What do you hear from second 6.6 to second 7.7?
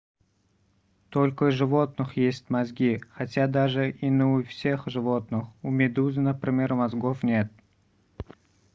мозгов нет